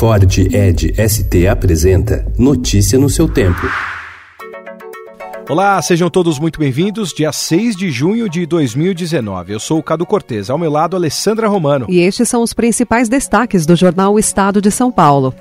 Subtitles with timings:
[0.00, 3.60] Ford Ed ST apresenta Notícia no seu tempo.
[5.46, 7.12] Olá, sejam todos muito bem-vindos.
[7.12, 9.52] Dia 6 de junho de 2019.
[9.52, 11.84] Eu sou o Cado Cortez, ao meu lado, Alessandra Romano.
[11.86, 15.34] E estes são os principais destaques do jornal O Estado de São Paulo.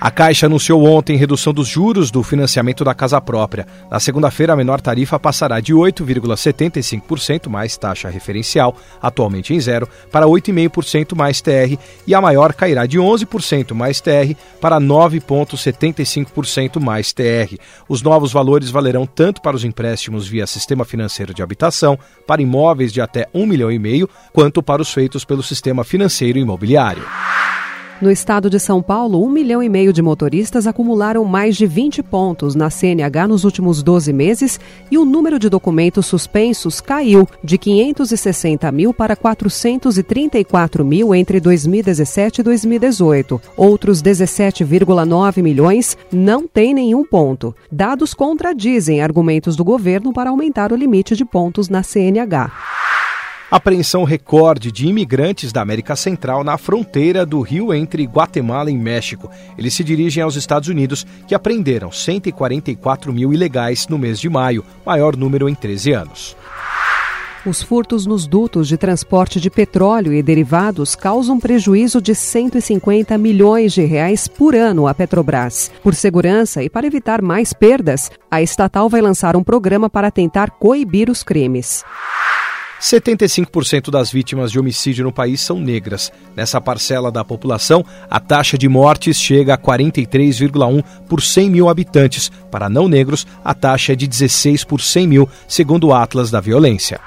[0.00, 3.66] A Caixa anunciou ontem redução dos juros do financiamento da casa própria.
[3.90, 10.26] Na segunda-feira, a menor tarifa passará de 8,75% mais taxa referencial, atualmente em zero, para
[10.26, 11.76] 8,5% mais TR,
[12.06, 17.56] e a maior cairá de 11% mais TR para 9,75% mais TR.
[17.88, 22.92] Os novos valores valerão tanto para os empréstimos via sistema financeiro de habitação, para imóveis
[22.92, 27.02] de até 1 milhão e meio, quanto para os feitos pelo sistema financeiro imobiliário.
[28.00, 32.00] No estado de São Paulo, um milhão e meio de motoristas acumularam mais de 20
[32.04, 37.58] pontos na CNH nos últimos 12 meses e o número de documentos suspensos caiu de
[37.58, 43.42] 560 mil para 434 mil entre 2017 e 2018.
[43.56, 47.52] Outros 17,9 milhões não têm nenhum ponto.
[47.70, 52.77] Dados contradizem argumentos do governo para aumentar o limite de pontos na CNH
[53.50, 59.30] apreensão recorde de imigrantes da América Central na fronteira do rio entre Guatemala e México.
[59.56, 64.64] Eles se dirigem aos Estados Unidos, que apreenderam 144 mil ilegais no mês de maio,
[64.84, 66.36] maior número em 13 anos.
[67.46, 73.72] Os furtos nos dutos de transporte de petróleo e derivados causam prejuízo de 150 milhões
[73.72, 75.70] de reais por ano à Petrobras.
[75.82, 80.50] Por segurança e para evitar mais perdas, a estatal vai lançar um programa para tentar
[80.50, 81.84] coibir os crimes.
[82.80, 86.12] 75% das vítimas de homicídio no país são negras.
[86.36, 92.30] Nessa parcela da população, a taxa de mortes chega a 43,1 por 100 mil habitantes.
[92.50, 96.40] Para não negros, a taxa é de 16 por 100 mil, segundo o Atlas da
[96.40, 97.00] Violência.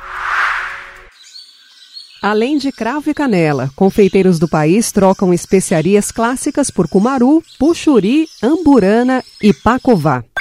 [2.21, 9.23] Além de cravo e canela, confeiteiros do país trocam especiarias clássicas por cumaru, puxuri, amburana
[9.41, 10.23] e pacová.